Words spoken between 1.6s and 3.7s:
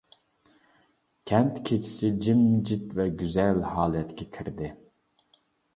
كېچىسى جىمجىت ۋە گۈزەل